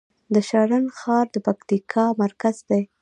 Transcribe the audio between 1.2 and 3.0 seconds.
د پکتیکا مرکز دی